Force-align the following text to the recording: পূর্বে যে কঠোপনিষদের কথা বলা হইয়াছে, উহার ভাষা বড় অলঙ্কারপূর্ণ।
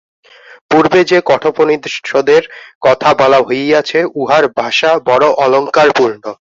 পূর্বে 0.71 0.99
যে 1.03 1.17
কঠোপনিষদের 1.25 2.43
কথা 2.81 3.09
বলা 3.13 3.39
হইয়াছে, 3.47 3.99
উহার 4.21 4.43
ভাষা 4.59 4.91
বড় 5.07 5.25
অলঙ্কারপূর্ণ। 5.43 6.23